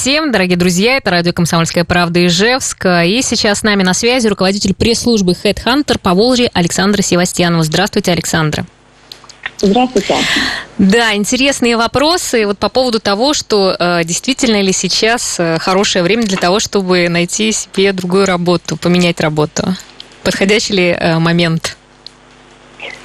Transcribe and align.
всем, 0.00 0.32
дорогие 0.32 0.56
друзья. 0.56 0.96
Это 0.96 1.10
радио 1.10 1.34
«Комсомольская 1.34 1.84
правда» 1.84 2.26
Ижевск. 2.26 2.86
И 2.86 3.20
сейчас 3.22 3.58
с 3.58 3.62
нами 3.62 3.82
на 3.82 3.92
связи 3.92 4.28
руководитель 4.28 4.72
пресс-службы 4.72 5.32
HeadHunter 5.32 5.98
по 5.98 6.14
Волжье 6.14 6.50
Александра 6.54 7.02
Севастьянова. 7.02 7.62
Здравствуйте, 7.64 8.10
Александра. 8.10 8.64
Здравствуйте. 9.58 10.16
Да, 10.78 11.14
интересные 11.14 11.76
вопросы 11.76 12.46
вот 12.46 12.56
по 12.56 12.70
поводу 12.70 12.98
того, 12.98 13.34
что 13.34 13.76
э, 13.78 14.00
действительно 14.04 14.62
ли 14.62 14.72
сейчас 14.72 15.36
э, 15.38 15.58
хорошее 15.58 16.02
время 16.02 16.22
для 16.22 16.38
того, 16.38 16.60
чтобы 16.60 17.10
найти 17.10 17.52
себе 17.52 17.92
другую 17.92 18.24
работу, 18.24 18.78
поменять 18.78 19.20
работу. 19.20 19.76
Подходящий 20.22 20.72
ли 20.72 20.96
э, 20.98 21.18
момент? 21.18 21.76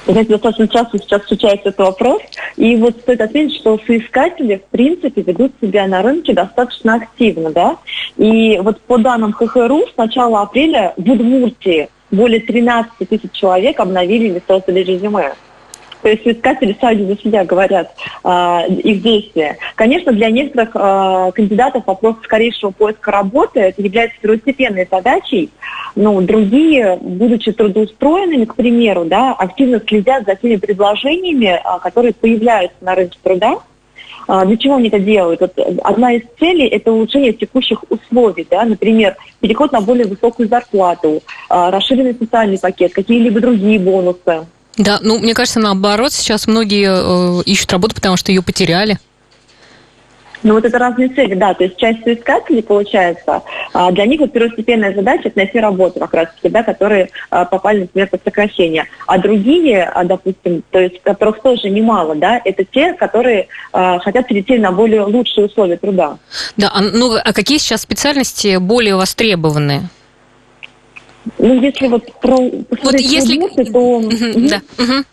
Знаете, 0.06 0.30
достаточно 0.30 0.68
часто 0.68 0.98
сейчас 0.98 1.22
встречается 1.22 1.70
этот 1.70 1.86
вопрос. 1.86 2.22
И 2.56 2.76
вот 2.76 2.96
стоит 3.00 3.20
отметить, 3.20 3.56
что 3.56 3.78
соискатели, 3.86 4.56
в 4.56 4.70
принципе, 4.70 5.22
ведут 5.22 5.52
себя 5.60 5.86
на 5.86 6.02
рынке 6.02 6.32
достаточно 6.32 6.94
активно, 6.94 7.50
да. 7.50 7.76
И 8.16 8.58
вот 8.58 8.80
по 8.82 8.98
данным 8.98 9.32
ХХРУ 9.32 9.86
с 9.92 9.96
начала 9.96 10.42
апреля 10.42 10.94
в 10.96 11.10
Удмуртии 11.10 11.88
более 12.10 12.40
13 12.40 13.08
тысяч 13.08 13.32
человек 13.32 13.80
обновили 13.80 14.26
или 14.26 14.42
создали 14.46 14.80
резюме. 14.80 15.34
То 16.02 16.10
есть 16.10 16.26
искатели 16.26 16.76
сами 16.80 17.04
за 17.06 17.18
себя 17.18 17.44
говорят 17.44 17.92
э, 18.22 18.28
их 18.68 19.02
действия. 19.02 19.58
Конечно, 19.74 20.12
для 20.12 20.30
некоторых 20.30 20.70
э, 20.74 21.32
кандидатов 21.34 21.84
вопрос 21.86 22.16
скорейшего 22.22 22.70
поиска 22.70 23.10
работы 23.10 23.60
это 23.60 23.82
является 23.82 24.18
первостепенной 24.20 24.86
задачей, 24.90 25.50
но 25.94 26.20
другие, 26.20 26.98
будучи 27.00 27.52
трудоустроенными, 27.52 28.44
к 28.44 28.54
примеру, 28.54 29.04
да, 29.04 29.32
активно 29.32 29.80
следят 29.80 30.26
за 30.26 30.36
теми 30.36 30.56
предложениями, 30.56 31.58
э, 31.58 31.78
которые 31.82 32.12
появляются 32.12 32.76
на 32.82 32.94
рынке 32.94 33.18
труда, 33.22 33.58
для 34.28 34.56
чего 34.56 34.74
они 34.74 34.88
это 34.88 34.98
делают? 34.98 35.40
Вот 35.40 35.56
одна 35.84 36.14
из 36.14 36.22
целей– 36.40 36.66
это 36.66 36.90
улучшение 36.90 37.32
текущих 37.32 37.84
условий. 37.88 38.44
Да? 38.50 38.64
Например, 38.64 39.14
переход 39.38 39.70
на 39.70 39.80
более 39.80 40.04
высокую 40.04 40.48
зарплату, 40.48 41.22
расширенный 41.48 42.12
социальный 42.12 42.58
пакет, 42.58 42.92
какие-либо 42.92 43.38
другие 43.38 43.78
бонусы. 43.78 44.46
Да, 44.76 44.98
ну, 45.00 45.18
мне 45.18 45.34
кажется, 45.34 45.60
наоборот, 45.60 46.12
сейчас 46.12 46.46
многие 46.46 47.40
э, 47.40 47.42
ищут 47.44 47.72
работу, 47.72 47.94
потому 47.94 48.16
что 48.16 48.30
ее 48.30 48.42
потеряли. 48.42 48.98
Ну, 50.42 50.54
вот 50.54 50.64
это 50.64 50.78
разные 50.78 51.08
цели, 51.08 51.34
да. 51.34 51.54
То 51.54 51.64
есть 51.64 51.76
часть 51.76 52.04
соискателей, 52.04 52.62
получается, 52.62 53.42
а, 53.72 53.90
для 53.90 54.06
них 54.06 54.20
вот 54.20 54.32
первостепенная 54.32 54.94
задача– 54.94 55.22
это 55.24 55.38
найти 55.38 55.58
работу 55.58 55.98
как 55.98 56.14
раз-таки, 56.14 56.48
да, 56.48 56.62
которые 56.62 57.10
а, 57.30 57.44
попали, 57.44 57.80
например, 57.80 58.08
под 58.08 58.22
сокращение. 58.22 58.86
А 59.08 59.18
другие, 59.18 59.82
а, 59.82 60.04
допустим, 60.04 60.62
то 60.70 60.78
есть 60.78 61.02
которых 61.02 61.40
тоже 61.40 61.68
немало, 61.68 62.14
да, 62.14 62.40
это 62.44 62.64
те, 62.64 62.92
которые 62.94 63.48
хотят 63.72 64.28
перейти 64.28 64.58
на 64.58 64.70
более 64.72 65.02
лучшие 65.02 65.46
условия 65.46 65.76
труда. 65.76 66.18
Да, 66.56 66.72
ну, 66.80 67.16
а 67.16 67.32
какие 67.32 67.58
сейчас 67.58 67.82
специальности 67.82 68.58
более 68.58 68.96
востребованные? 68.96 69.88
Ну, 71.38 71.60
если 71.60 71.88
вот 71.88 72.04
про 72.20 72.36
вот 72.36 73.00
если... 73.00 73.38
Предметы, 73.38 73.72
то... 73.72 73.78
Угу, 73.78 74.48
да. 74.48 74.60
Угу. 74.78 75.04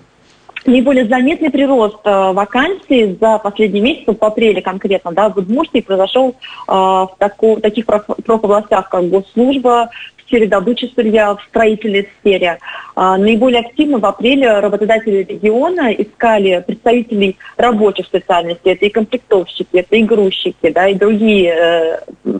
Наиболее 0.65 1.05
заметный 1.05 1.49
прирост 1.49 1.97
э, 2.05 2.31
вакансий 2.31 3.17
за 3.19 3.37
последний 3.37 3.81
месяц, 3.81 4.15
по 4.15 4.27
апреле 4.27 4.61
конкретно, 4.61 5.11
да, 5.11 5.27
в 5.27 5.37
Удмуртии 5.37 5.81
произошел 5.81 6.29
э, 6.29 6.71
в, 6.71 7.15
таку, 7.17 7.59
таких 7.59 7.85
профобластях, 7.85 8.89
как 8.89 9.09
госслужба, 9.09 9.89
в 10.23 10.27
сфере 10.27 10.47
добычи 10.47 10.89
сырья, 10.95 11.35
в 11.35 11.41
строительной 11.49 12.07
сфере. 12.19 12.59
А, 12.95 13.17
наиболее 13.17 13.59
активно 13.59 13.99
в 13.99 14.05
апреле 14.05 14.59
работодатели 14.59 15.23
региона 15.23 15.91
искали 15.91 16.63
представителей 16.65 17.37
рабочих 17.57 18.05
специальностей. 18.05 18.71
Это 18.71 18.85
и 18.85 18.89
комплектовщики, 18.89 19.67
это 19.73 19.95
и 19.95 20.03
грузчики, 20.03 20.69
да, 20.69 20.87
и 20.87 20.95
другие 20.95 21.99
э, 22.23 22.32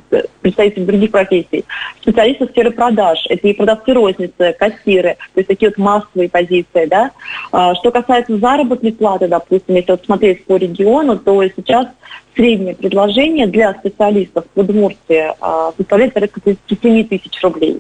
представители 0.44 0.83
других 0.83 1.11
профессий. 1.11 1.66
Специалисты 2.02 2.45
сферы 2.47 2.72
продаж, 2.72 3.25
это 3.30 3.47
и 3.47 3.53
продавцы 3.53 3.94
розницы, 3.94 4.55
кассиры, 4.59 5.17
то 5.33 5.39
есть 5.39 5.47
такие 5.47 5.69
вот 5.69 5.77
массовые 5.77 6.30
позиции. 6.30 6.86
Да. 6.86 7.11
А, 7.52 7.73
что 7.76 7.92
касается 7.92 8.37
заработной 8.37 8.92
платы, 8.92 9.27
допустим, 9.27 9.76
если 9.76 9.92
вот 9.92 10.05
смотреть 10.05 10.45
по 10.45 10.58
региону, 10.58 11.17
то 11.17 11.43
сейчас 11.55 11.87
среднее 12.36 12.76
предложение 12.76 13.48
для 13.48 13.73
специалистов 13.73 14.45
в 14.53 14.59
Удмуртии 14.59 15.33
а, 15.39 15.71
составляет 15.77 16.14
порядка 16.14 16.42
37 16.42 17.08
тысяч 17.08 17.42
рублей. 17.42 17.80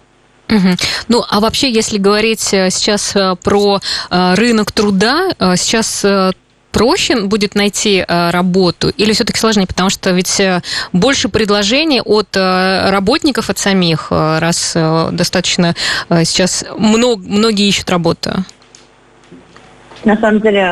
Угу. 0.49 0.69
Ну, 1.07 1.23
а 1.29 1.39
вообще, 1.39 1.71
если 1.71 1.97
говорить 1.97 2.53
э, 2.53 2.69
сейчас 2.69 3.15
э, 3.15 3.35
про 3.41 3.79
э, 4.11 4.33
рынок 4.35 4.71
труда, 4.71 5.29
сейчас 5.55 6.05
проще 6.73 7.21
будет 7.21 7.55
найти 7.55 8.03
работу 8.07 8.89
или 8.89 9.13
все-таки 9.13 9.39
сложнее, 9.39 9.67
потому 9.67 9.89
что 9.89 10.09
ведь 10.11 10.41
больше 10.91 11.29
предложений 11.29 12.01
от 12.03 12.35
работников, 12.35 13.49
от 13.49 13.57
самих, 13.57 14.11
раз 14.11 14.75
достаточно 15.11 15.75
сейчас 16.09 16.65
много, 16.77 17.23
многие 17.25 17.67
ищут 17.67 17.89
работу? 17.89 18.31
На 20.03 20.17
самом 20.17 20.41
деле 20.41 20.63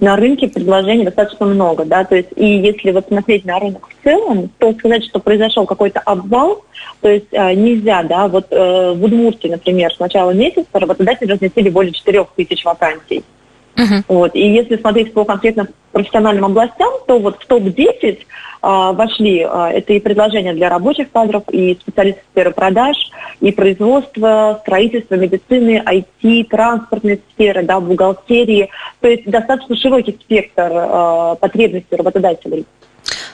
на 0.00 0.16
рынке 0.16 0.48
предложений 0.48 1.04
достаточно 1.04 1.46
много, 1.46 1.84
да, 1.84 2.04
то 2.04 2.14
есть 2.14 2.28
и 2.36 2.44
если 2.44 2.90
вот 2.90 3.06
смотреть 3.08 3.44
на 3.44 3.58
рынок 3.58 3.88
в 3.88 4.04
целом, 4.04 4.50
то 4.58 4.72
сказать, 4.74 5.04
что 5.04 5.18
произошел 5.18 5.64
какой-то 5.64 6.00
обвал, 6.00 6.62
то 7.00 7.08
есть 7.08 7.32
нельзя, 7.32 8.02
да, 8.02 8.28
вот 8.28 8.46
э, 8.50 8.92
в 8.92 9.04
Удмуртии, 9.04 9.48
например, 9.48 9.92
с 9.94 9.98
начала 9.98 10.32
месяца 10.32 10.66
работодатели 10.72 11.32
разместили 11.32 11.70
более 11.70 11.92
4 11.92 12.26
тысяч 12.36 12.64
вакансий. 12.64 13.22
Uh-huh. 13.76 14.02
Вот. 14.08 14.34
И 14.34 14.40
если 14.40 14.76
смотреть 14.76 15.12
по 15.12 15.24
конкретным 15.24 15.68
профессиональным 15.92 16.44
областям, 16.46 16.92
то 17.06 17.18
вот 17.18 17.42
в 17.42 17.46
топ-10 17.46 18.18
а, 18.62 18.92
вошли 18.92 19.42
а, 19.42 19.70
это 19.70 19.92
и 19.92 20.00
предложения 20.00 20.54
для 20.54 20.68
рабочих 20.68 21.10
кадров, 21.12 21.42
и 21.50 21.76
специалистов 21.80 22.24
сферы 22.32 22.50
продаж, 22.52 22.96
и 23.40 23.52
производства, 23.52 24.58
строительства, 24.62 25.16
медицины, 25.16 25.82
IT, 25.84 26.44
транспортной 26.44 27.20
сферы, 27.32 27.62
да, 27.62 27.78
бухгалтерии. 27.80 28.70
То 29.00 29.08
есть 29.08 29.24
достаточно 29.26 29.76
широкий 29.76 30.12
спектр 30.12 30.70
а, 30.72 31.34
потребностей 31.34 31.96
работодателей. 31.96 32.64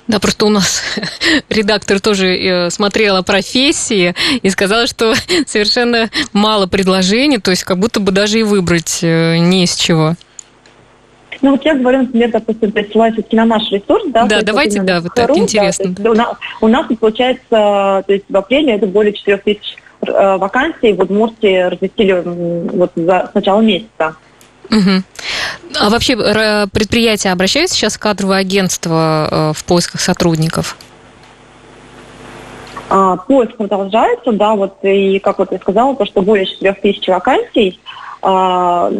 Да, 0.09 0.19
просто 0.19 0.47
у 0.47 0.49
нас 0.49 0.83
редактор 1.49 2.01
тоже 2.01 2.37
э, 2.37 2.71
смотрела 2.71 3.23
профессии 3.23 4.17
и 4.43 4.51
сказала, 4.51 4.89
что 4.89 5.15
совершенно 5.47 6.11
мало 6.33 6.67
предложений, 6.67 7.39
то 7.39 7.53
есть 7.53 7.63
как 7.63 7.79
будто 7.79 8.01
бы 8.01 8.11
даже 8.11 8.41
и 8.41 8.43
выбрать 8.43 8.99
э, 9.03 9.37
не 9.39 9.63
из 9.63 9.77
чего. 9.77 10.17
Ну 11.43 11.53
вот 11.53 11.65
я 11.65 11.75
говорю, 11.75 12.03
например, 12.03 12.31
допустим, 12.31 12.73
ссылаюсь 12.73 13.15
все-таки 13.15 13.37
на 13.37 13.45
наш 13.45 13.71
ресурс, 13.71 14.05
да. 14.09 14.27
Да, 14.27 14.43
давайте, 14.43 14.83
да, 14.83 15.01
вот 15.01 15.15
так 15.15 15.31
интересно. 15.37 15.95
Да, 15.99 16.11
у, 16.11 16.15
нас, 16.15 16.37
у 16.61 16.69
нас 16.69 16.87
получается, 17.01 17.49
то 17.49 18.05
есть 18.09 18.25
в 18.29 18.37
апреле 18.37 18.75
это 18.75 18.87
более 18.87 19.13
4 19.13 19.39
тысяч 19.39 19.77
э, 20.07 20.37
вакансий 20.37 20.93
в 20.93 21.01
Удмуртии 21.01 21.63
разместили 21.63 22.23
вот 22.25 22.93
за, 22.95 23.31
с 23.31 23.35
начала 23.35 23.61
месяца. 23.61 24.17
Угу. 24.71 25.03
А 25.81 25.91
вообще 25.91 26.17
предприятия 26.73 27.31
обращаются 27.31 27.77
сейчас 27.77 27.97
в 27.97 27.99
кадровое 27.99 28.39
агентство 28.39 29.29
э, 29.31 29.53
в 29.57 29.65
поисках 29.65 30.01
сотрудников? 30.01 30.77
А, 32.91 33.17
поиск 33.17 33.57
продолжается, 33.57 34.33
да, 34.33 34.55
вот 34.55 34.79
и 34.83 35.21
как 35.21 35.39
вот 35.39 35.53
я 35.53 35.59
сказала, 35.59 35.95
то, 35.95 36.05
что 36.05 36.23
более 36.23 36.45
4 36.45 36.73
тысяч 36.75 37.07
вакансий, 37.07 37.79
а, 38.21 38.91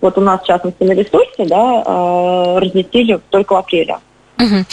вот 0.00 0.18
у 0.18 0.20
нас, 0.20 0.42
в 0.42 0.46
частности, 0.46 0.82
на 0.82 0.92
ресурсе, 0.92 1.46
да, 1.46 1.82
а, 1.84 2.60
разместили 2.60 3.18
только 3.30 3.54
в 3.54 3.56
апреле. 3.56 3.96
Угу. 4.38 4.64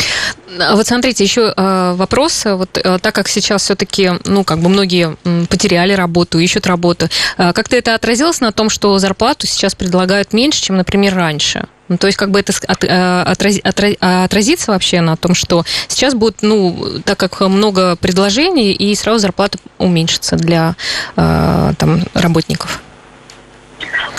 Вот 0.76 0.88
смотрите, 0.88 1.26
еще 1.26 1.54
э, 1.56 1.94
вопрос. 1.96 2.46
Вот 2.46 2.78
э, 2.78 3.00
так 3.00 3.14
как 3.14 3.28
сейчас 3.28 3.64
все-таки, 3.64 4.12
ну, 4.24 4.46
как 4.46 4.60
бы 4.60 4.70
многие 4.70 5.18
потеряли 5.50 5.92
работу, 5.92 6.40
ищут 6.40 6.68
работу, 6.68 7.10
как-то 7.36 7.76
это 7.76 7.94
отразилось 7.94 8.40
на 8.40 8.54
том, 8.54 8.70
что 8.70 8.98
зарплату 8.98 9.46
сейчас 9.46 9.76
предлагают 9.76 10.32
меньше, 10.32 10.62
чем, 10.62 10.78
например, 10.78 11.16
раньше? 11.16 11.68
Ну, 11.90 11.98
то 11.98 12.08
есть, 12.08 12.18
как 12.18 12.31
бы 12.31 12.40
это 12.40 12.53
отрази, 13.24 13.62
отразится 13.62 14.72
вообще 14.72 15.02
на 15.02 15.16
том, 15.16 15.34
что 15.34 15.64
сейчас 15.88 16.14
будет, 16.14 16.38
ну, 16.42 17.00
так 17.06 17.18
как 17.18 17.42
много 17.42 17.96
предложений, 17.96 18.74
и 18.74 18.94
сразу 18.95 19.19
зарплата 19.19 19.57
уменьшится 19.78 20.36
для 20.36 20.75
там, 21.16 22.01
работников? 22.13 22.81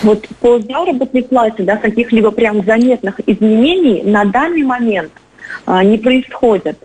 Вот 0.02 0.26
по 0.40 0.60
заработной 0.60 1.22
плате, 1.22 1.64
да, 1.64 1.76
каких-либо 1.76 2.30
прям 2.30 2.64
заметных 2.64 3.20
изменений 3.26 4.02
на 4.02 4.24
данный 4.24 4.62
момент– 4.62 5.12
а, 5.66 5.84
не 5.84 5.98
происходят. 5.98 6.78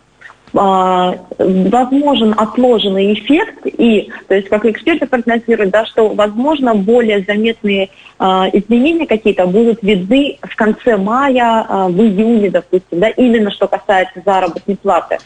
А, 0.55 1.15
возможен 1.39 2.35
отложенный 2.37 3.13
эффект, 3.13 3.65
и, 3.65 4.11
то 4.27 4.35
есть, 4.35 4.49
как 4.49 4.65
эксперты 4.65 5.07
прогнозируют, 5.07 5.71
да, 5.71 5.83
что, 5.85 6.09
возможно, 6.09 6.75
более 6.75 7.23
заметные 7.23 7.89
а, 8.19 8.47
изменения 8.53 9.07
какие-то 9.07 9.47
будут 9.47 9.81
видны 9.81 10.37
в 10.43 10.55
конце 10.55 10.95
мая, 10.97 11.65
в 11.89 11.99
июне, 11.99 12.51
допустим, 12.51 12.99
да, 12.99 13.09
именно 13.09 13.49
что 13.49 13.67
касается 13.67 14.21
заработной 14.23 14.75
платы. 14.75 15.17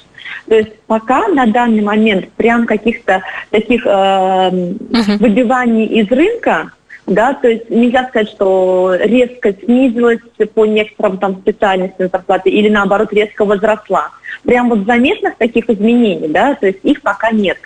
То 0.47 0.55
есть 0.55 0.73
пока 0.87 1.27
на 1.27 1.45
данный 1.45 1.81
момент 1.81 2.29
прям 2.37 2.65
каких-то 2.65 3.21
таких 3.49 3.85
э, 3.85 3.89
uh-huh. 3.89 5.17
выбиваний 5.19 5.85
из 5.85 6.09
рынка 6.09 6.71
да, 7.07 7.33
то 7.33 7.47
есть 7.47 7.69
нельзя 7.69 8.05
сказать, 8.09 8.29
что 8.29 8.93
резко 8.99 9.53
снизилась 9.53 10.19
по 10.53 10.65
некоторым 10.65 11.17
там 11.17 11.39
специальностям 11.39 12.09
зарплаты 12.11 12.49
или 12.49 12.67
наоборот 12.67 13.13
резко 13.13 13.45
возросла. 13.45 14.09
Прям 14.43 14.69
вот 14.69 14.85
заметных 14.85 15.37
таких 15.37 15.69
изменений, 15.69 16.27
да, 16.27 16.55
то 16.55 16.67
есть 16.67 16.79
их 16.83 17.01
пока 17.01 17.31
нет. 17.31 17.57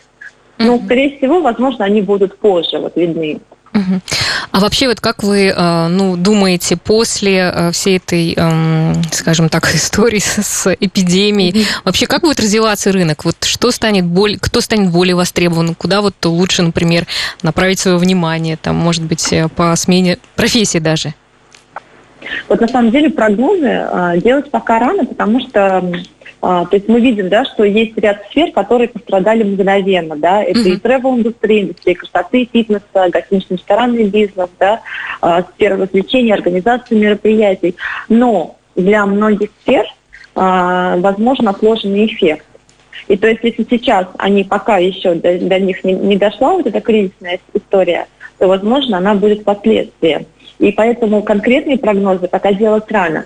Но, 0.57 0.79
скорее 0.85 1.17
всего, 1.17 1.41
возможно, 1.41 1.85
они 1.85 2.01
будут 2.01 2.37
позже 2.37 2.77
вот 2.77 2.95
видны. 2.95 3.39
А 4.51 4.59
вообще, 4.59 4.87
вот 4.87 4.99
как 4.99 5.23
вы 5.23 5.47
э, 5.47 5.87
ну, 5.87 6.17
думаете, 6.17 6.75
после 6.75 7.37
э, 7.37 7.71
всей 7.71 7.97
этой, 7.97 8.33
эм, 8.35 9.01
скажем 9.11 9.47
так, 9.47 9.63
истории 9.73 10.19
с 10.19 10.75
эпидемией, 10.77 11.65
вообще 11.85 12.05
как 12.05 12.21
будет 12.21 12.41
развиваться 12.41 12.91
рынок? 12.91 13.23
Вот 13.23 13.43
что 13.43 13.71
станет 13.71 14.05
более, 14.05 14.39
кто 14.39 14.59
станет 14.59 14.91
более 14.91 15.15
востребован? 15.15 15.73
Куда 15.73 16.01
вот 16.01 16.15
лучше, 16.25 16.63
например, 16.63 17.05
направить 17.43 17.79
свое 17.79 17.97
внимание, 17.97 18.57
там, 18.57 18.75
может 18.75 19.03
быть, 19.03 19.31
э, 19.31 19.47
по 19.47 19.73
смене 19.77 20.17
профессии 20.35 20.79
даже? 20.79 21.13
Вот 22.49 22.59
на 22.59 22.67
самом 22.67 22.91
деле 22.91 23.09
прогнозы 23.09 24.19
делать 24.21 24.51
пока 24.51 24.79
рано, 24.79 25.05
потому 25.05 25.39
что 25.39 25.83
а, 26.41 26.65
то 26.65 26.75
есть 26.75 26.87
мы 26.87 26.99
видим, 26.99 27.29
да, 27.29 27.45
что 27.45 27.63
есть 27.63 27.95
ряд 27.97 28.23
сфер, 28.29 28.51
которые 28.51 28.89
пострадали 28.89 29.43
мгновенно. 29.43 30.15
Да? 30.15 30.43
Это 30.43 30.59
uh-huh. 30.59 30.73
и 30.73 30.77
travel-индустрия, 30.77 31.61
индустрия 31.61 31.95
красоты, 31.95 32.49
фитнеса, 32.51 33.09
гостиничный 33.09 33.57
ресторанный 33.57 34.05
бизнес, 34.05 34.49
да, 34.59 34.81
а, 35.21 35.43
сфера 35.43 35.77
развлечений, 35.77 36.33
организации 36.33 36.95
мероприятий. 36.95 37.75
Но 38.09 38.57
для 38.75 39.05
многих 39.05 39.49
сфер 39.61 39.85
а, 40.33 40.97
возможен 40.97 41.47
отложенный 41.47 42.07
эффект. 42.07 42.45
И 43.07 43.17
то 43.17 43.27
есть 43.27 43.41
если 43.43 43.65
сейчас 43.69 44.07
они 44.17 44.43
пока 44.43 44.77
еще 44.77 45.13
до, 45.13 45.37
до 45.37 45.59
них 45.59 45.83
не, 45.83 45.93
не 45.93 46.17
дошла 46.17 46.53
вот 46.53 46.65
эта 46.65 46.81
кризисная 46.81 47.39
история, 47.53 48.07
то, 48.39 48.47
возможно, 48.47 48.97
она 48.97 49.13
будет 49.13 49.41
впоследствии. 49.41 50.25
И 50.61 50.71
поэтому 50.71 51.23
конкретные 51.23 51.79
прогнозы 51.79 52.27
пока 52.27 52.53
делать 52.53 52.89
рано. 52.91 53.25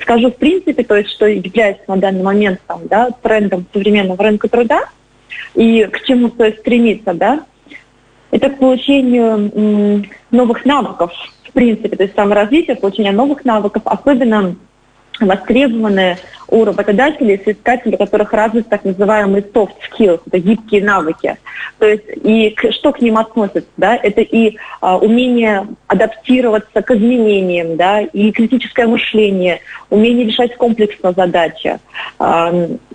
Скажу 0.00 0.30
в 0.30 0.36
принципе, 0.36 0.82
то 0.82 0.96
есть, 0.96 1.10
что 1.10 1.26
является 1.26 1.84
на 1.88 1.98
данный 1.98 2.22
момент 2.22 2.58
там, 2.66 2.80
да, 2.88 3.10
трендом 3.22 3.66
современного 3.70 4.22
рынка 4.24 4.48
труда 4.48 4.84
и 5.54 5.84
к 5.84 6.02
чему 6.04 6.28
стоит 6.28 6.60
стремиться, 6.60 7.12
да, 7.12 7.44
это 8.30 8.48
к 8.48 8.58
получению 8.58 10.04
новых 10.30 10.64
навыков, 10.64 11.12
в 11.48 11.52
принципе, 11.52 11.94
то 11.94 12.04
есть 12.04 12.16
саморазвитие, 12.16 12.76
получение 12.76 13.12
новых 13.12 13.44
навыков, 13.44 13.82
особенно 13.84 14.56
востребованные 15.20 16.18
у 16.48 16.64
работодателей 16.64 17.34
и 17.34 17.44
соискателей, 17.44 17.94
у 17.94 17.98
которых 17.98 18.32
развит 18.32 18.68
так 18.68 18.84
называемые 18.84 19.42
soft 19.42 19.72
skills, 19.90 20.20
это 20.26 20.38
гибкие 20.38 20.84
навыки. 20.84 21.36
То 21.78 21.86
есть 21.86 22.04
и 22.22 22.50
к, 22.50 22.72
что 22.72 22.92
к 22.92 23.00
ним 23.00 23.18
относится, 23.18 23.68
да, 23.76 23.96
это 23.96 24.20
и 24.20 24.56
а, 24.80 24.96
умение 24.98 25.66
адаптироваться 25.88 26.82
к 26.82 26.90
изменениям, 26.92 27.76
да, 27.76 28.00
и 28.00 28.30
критическое 28.30 28.86
мышление, 28.86 29.60
умение 29.90 30.26
решать 30.26 30.56
комплексно 30.56 31.12
задачи. 31.12 31.78
А, 32.18 32.52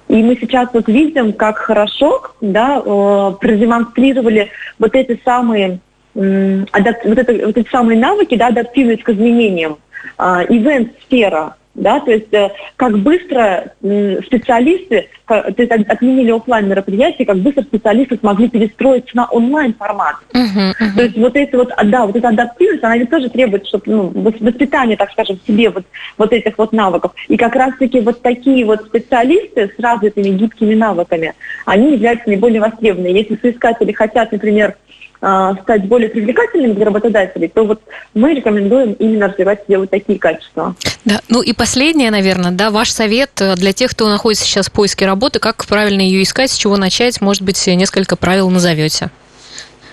и 0.07 0.23
мы 0.23 0.35
сейчас 0.39 0.69
вот 0.73 0.87
видим, 0.87 1.33
как 1.33 1.57
хорошо, 1.57 2.21
да, 2.41 2.81
э, 2.83 3.31
продемонстрировали 3.39 4.51
вот 4.77 4.93
эти 4.93 5.17
самые 5.23 5.79
адап- 6.13 7.05
вот, 7.05 7.17
это, 7.17 7.45
вот 7.45 7.57
эти 7.57 7.69
самые 7.69 7.97
навыки, 7.97 8.35
да, 8.35 8.47
адаптивность 8.47 9.03
к 9.03 9.09
изменениям. 9.09 9.77
А, 10.17 10.43
ивент-сфера, 10.43 11.55
да, 11.73 11.99
то 12.01 12.11
есть 12.11 12.33
э, 12.33 12.49
как 12.75 12.97
быстро 12.99 13.73
специалисты, 13.81 15.07
то 15.25 15.53
есть 15.57 15.71
отменили 15.71 16.31
офлайн 16.31 16.67
мероприятия, 16.67 17.25
как 17.25 17.37
быстро 17.37 17.63
специалисты 17.63 18.17
смогли 18.17 18.49
перестроиться 18.49 19.15
на 19.15 19.25
онлайн 19.27 19.73
формат. 19.73 20.15
Uh-huh, 20.33 20.71
uh-huh. 20.71 20.95
То 20.95 21.03
есть 21.03 21.17
вот 21.17 21.35
это 21.35 21.57
вот, 21.57 21.73
да, 21.85 22.05
вот 22.05 22.15
эта 22.15 22.27
адаптивность, 22.27 22.83
она 22.83 22.97
ведь 22.97 23.09
тоже 23.09 23.29
требует, 23.29 23.65
чтобы 23.67 23.83
ну, 23.85 24.11
воспитание, 24.13 24.97
так 24.97 25.11
скажем, 25.11 25.39
в 25.41 25.47
себе 25.47 25.69
вот, 25.69 25.85
вот 26.17 26.33
этих 26.33 26.57
вот 26.57 26.73
навыков. 26.73 27.13
И 27.29 27.37
как 27.37 27.55
раз-таки 27.55 28.01
вот 28.01 28.21
такие 28.21 28.65
вот 28.65 28.85
специалисты 28.85 29.71
с 29.75 29.81
развитыми 29.81 30.29
гибкими 30.35 30.75
навыками, 30.75 31.33
они 31.65 31.93
являются 31.93 32.27
наиболее 32.27 32.59
востребованными. 32.59 33.19
Если 33.19 33.37
соискатели 33.41 33.93
хотят, 33.93 34.31
например, 34.31 34.75
а, 35.23 35.53
стать 35.61 35.85
более 35.85 36.09
привлекательными 36.09 36.73
для 36.73 36.85
работодателей, 36.85 37.47
то 37.47 37.63
вот 37.63 37.79
мы 38.15 38.33
рекомендуем 38.33 38.93
именно 38.93 39.27
развивать 39.27 39.63
себе 39.67 39.77
вот 39.77 39.91
такие 39.91 40.17
качества. 40.17 40.75
Да, 41.05 41.19
ну 41.29 41.43
и 41.43 41.53
последнее, 41.53 42.09
наверное, 42.09 42.49
да, 42.49 42.71
ваш 42.71 42.89
совет 42.89 43.29
э, 43.39 43.55
для 43.55 43.71
тех, 43.71 43.91
кто 43.91 44.09
находится 44.09 44.45
сейчас 44.45 44.67
в 44.67 44.71
поиске 44.71 45.05
работы, 45.05 45.39
как 45.39 45.63
правильно 45.67 46.01
ее 46.01 46.23
искать, 46.23 46.49
с 46.49 46.57
чего 46.57 46.75
начать, 46.75 47.21
может 47.21 47.43
быть, 47.43 47.67
несколько 47.67 48.15
правил 48.15 48.49
назовете. 48.49 49.11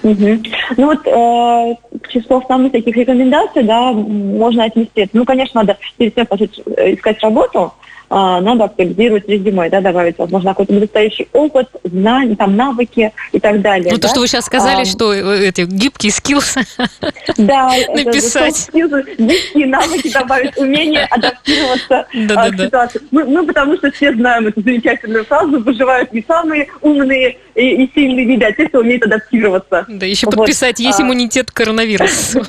Угу. 0.02 0.42
Ну 0.78 0.86
вот 0.86 1.06
э, 1.06 1.98
к 1.98 2.08
числу 2.08 2.38
основных 2.38 2.72
таких 2.72 2.96
рекомендаций, 2.96 3.64
да, 3.64 3.92
можно 3.92 4.64
отнести. 4.64 5.08
Ну, 5.12 5.26
конечно, 5.26 5.60
надо 5.60 5.76
перед 5.98 6.14
тем, 6.14 6.24
как 6.24 6.40
искать 6.40 7.20
работу, 7.22 7.74
а, 8.10 8.40
надо 8.40 8.64
актуализировать 8.64 9.28
резюме, 9.28 9.68
да, 9.68 9.80
добавить, 9.82 10.16
возможно, 10.16 10.50
какой-то 10.50 10.72
недостающий 10.72 11.28
опыт, 11.32 11.68
знания, 11.84 12.36
там, 12.36 12.56
навыки 12.56 13.12
и 13.32 13.40
так 13.40 13.60
далее. 13.60 13.90
Ну, 13.90 13.98
да? 13.98 14.02
то, 14.02 14.08
что 14.08 14.20
вы 14.20 14.26
сейчас 14.26 14.46
сказали, 14.46 14.82
а, 14.82 14.84
что 14.86 15.12
э, 15.12 15.48
эти 15.48 15.66
гибкие 15.66 16.10
скиллсы 16.12 16.60
да, 17.36 17.70
написать. 17.94 18.70
Да, 18.72 19.02
гибкие 19.18 19.66
навыки 19.66 20.10
добавить, 20.10 20.56
умение 20.56 21.04
адаптироваться 21.04 22.06
а, 22.34 22.50
к 22.50 22.56
ситуации. 22.56 23.00
Мы, 23.10 23.46
потому 23.46 23.76
что 23.76 23.90
все 23.90 24.14
знаем 24.14 24.46
эту 24.46 24.62
замечательную 24.62 25.26
фразу, 25.26 25.60
выживают 25.60 26.10
не 26.14 26.24
самые 26.26 26.68
умные 26.80 27.36
и, 27.54 27.90
сильные 27.94 28.24
люди, 28.24 28.44
а 28.44 28.52
те, 28.52 28.68
кто 28.68 28.78
умеет 28.78 29.04
адаптироваться. 29.04 29.84
Да, 29.86 30.06
еще 30.06 30.28
подписать, 30.28 30.80
есть 30.80 31.00
а. 31.00 31.02
иммунитет 31.02 31.50
к 31.50 31.54
коронавирусу. 31.54 32.42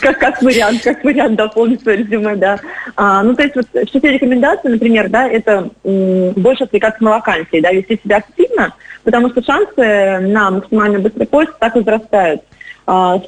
Как, 0.00 0.42
вариант, 0.42 0.82
как 0.82 1.04
вариант 1.04 1.36
дополнить 1.36 1.82
свое 1.82 1.98
резюме, 1.98 2.34
да. 2.34 2.58
Ну, 2.96 3.34
то 3.34 3.42
есть 3.42 3.54
вот 3.54 3.66
в 3.72 3.86
рекомендация, 4.16 4.70
например, 4.70 5.08
да, 5.08 5.28
это 5.28 5.70
м, 5.84 6.32
больше 6.32 6.64
отвлекаться 6.64 7.02
на 7.02 7.12
вакансии, 7.12 7.60
да, 7.60 7.72
вести 7.72 8.00
себя 8.02 8.16
активно, 8.18 8.74
потому 9.04 9.30
что 9.30 9.42
шансы 9.42 10.18
на 10.20 10.50
максимально 10.50 10.98
быстрый 10.98 11.26
поиск 11.26 11.56
так 11.58 11.76
и 11.76 11.80
возрастают. 11.80 12.42
А, 12.86 13.20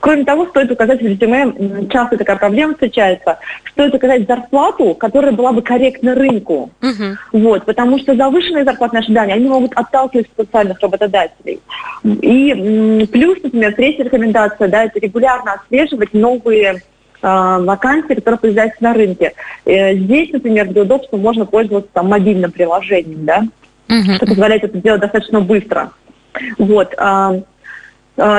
Кроме 0.00 0.24
того, 0.24 0.46
стоит 0.46 0.70
указать 0.70 1.00
в 1.00 1.06
резюме, 1.06 1.88
часто 1.90 2.16
такая 2.16 2.36
проблема 2.36 2.74
встречается, 2.74 3.38
стоит 3.72 3.94
указать 3.94 4.26
зарплату, 4.26 4.94
которая 4.94 5.32
была 5.32 5.52
бы 5.52 5.62
корректна 5.62 6.14
рынку. 6.14 6.70
Uh-huh. 6.80 7.14
Вот, 7.32 7.64
потому 7.64 7.98
что 7.98 8.14
завышенные 8.14 8.64
зарплатные 8.64 9.00
ожидания, 9.00 9.34
они 9.34 9.48
могут 9.48 9.72
отталкивать 9.74 10.28
социальных 10.36 10.80
работодателей. 10.80 11.60
И 12.04 13.06
плюс, 13.10 13.42
например, 13.42 13.74
третья 13.74 14.04
рекомендация, 14.04 14.68
да, 14.68 14.84
это 14.84 14.98
регулярно 15.00 15.54
отслеживать 15.54 16.14
новые 16.14 16.82
вакансии, 17.24 18.14
которые 18.14 18.38
появляются 18.38 18.82
на 18.82 18.94
рынке. 18.94 19.32
Э, 19.64 19.94
здесь, 19.94 20.32
например, 20.32 20.68
для 20.68 20.82
удобства 20.82 21.16
можно 21.16 21.46
пользоваться 21.46 21.90
там, 21.92 22.08
мобильным 22.08 22.52
приложением, 22.52 23.24
да, 23.24 23.42
uh-huh. 23.88 24.16
что 24.16 24.26
позволяет 24.26 24.64
это 24.64 24.78
делать 24.78 25.00
достаточно 25.00 25.40
быстро. 25.40 25.92
Вот. 26.58 26.94
А, 26.98 27.40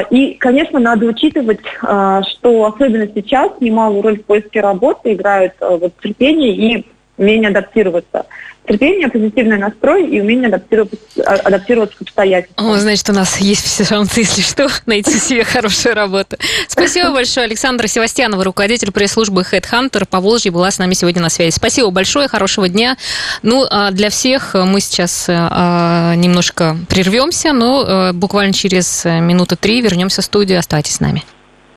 и, 0.09 0.35
конечно, 0.35 0.79
надо 0.79 1.05
учитывать, 1.05 1.59
что 1.79 2.65
особенно 2.65 3.07
сейчас 3.13 3.51
немалую 3.59 4.01
роль 4.03 4.19
в 4.19 4.25
поиске 4.25 4.61
работы 4.61 5.13
играют 5.13 5.53
вот, 5.59 5.93
терпение 6.01 6.55
и 6.55 6.85
умение 7.17 7.49
адаптироваться 7.49 8.25
терпение, 8.67 9.07
позитивный 9.07 9.57
настрой 9.57 10.07
и 10.07 10.19
умение 10.19 10.47
адаптироваться, 10.47 10.97
адаптироваться 11.23 11.97
к 11.97 12.01
обстоятельствам. 12.01 12.71
О, 12.71 12.77
значит, 12.77 13.09
у 13.09 13.13
нас 13.13 13.37
есть 13.37 13.63
все 13.65 13.83
шансы, 13.83 14.21
если 14.21 14.41
что, 14.41 14.67
найти 14.85 15.17
себе 15.19 15.43
хорошую 15.43 15.95
работу. 15.95 16.37
Спасибо 16.67 17.11
большое. 17.11 17.45
Александра 17.45 17.87
Севастьянова, 17.87 18.43
руководитель 18.43 18.91
пресс-службы 18.91 19.41
Headhunter 19.49 20.05
по 20.09 20.19
Волжье, 20.19 20.51
была 20.51 20.71
с 20.71 20.79
нами 20.79 20.93
сегодня 20.93 21.21
на 21.21 21.29
связи. 21.29 21.53
Спасибо 21.55 21.89
большое, 21.91 22.27
хорошего 22.27 22.67
дня. 22.67 22.97
Ну, 23.43 23.65
а 23.69 23.91
для 23.91 24.09
всех 24.09 24.55
мы 24.55 24.79
сейчас 24.81 25.25
а, 25.29 26.15
немножко 26.15 26.77
прервемся, 26.89 27.53
но 27.53 27.85
а, 27.85 28.13
буквально 28.13 28.53
через 28.53 29.05
минуты 29.05 29.55
три 29.55 29.81
вернемся 29.81 30.21
в 30.21 30.25
студию. 30.25 30.59
Оставайтесь 30.59 30.95
с 30.95 30.99
нами. 30.99 31.23